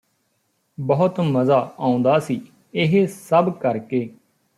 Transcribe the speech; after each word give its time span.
ਬਹੁਤ 0.77 1.19
ਮਜ਼ਾ 1.19 1.59
ਆਉਂਦਾ 1.79 2.17
ਸੀ 2.19 2.39
ਇਹ 2.73 3.05
ਸਭ 3.07 3.51
ਕਰਕੇ 3.53 4.07